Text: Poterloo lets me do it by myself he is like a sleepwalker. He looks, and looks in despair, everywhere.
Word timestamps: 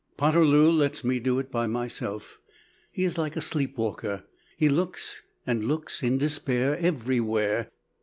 Poterloo 0.17 0.71
lets 0.75 1.03
me 1.03 1.19
do 1.19 1.37
it 1.37 1.51
by 1.51 1.67
myself 1.67 2.39
he 2.91 3.03
is 3.03 3.19
like 3.19 3.35
a 3.35 3.39
sleepwalker. 3.39 4.23
He 4.57 4.67
looks, 4.67 5.21
and 5.45 5.63
looks 5.63 6.01
in 6.01 6.17
despair, 6.17 6.75
everywhere. 6.79 7.69